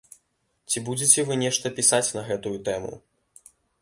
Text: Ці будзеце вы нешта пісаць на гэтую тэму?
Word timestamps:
Ці 0.69 0.81
будзеце 0.87 1.25
вы 1.27 1.37
нешта 1.43 1.73
пісаць 1.77 2.13
на 2.19 2.25
гэтую 2.31 2.55
тэму? 2.71 2.91